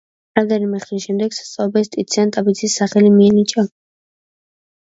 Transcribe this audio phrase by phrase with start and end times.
[0.37, 3.67] რამდენიმე ხნის შემდეგ სასწავლებელს ტიციან ტაბიძის სახელი მიენიჭა.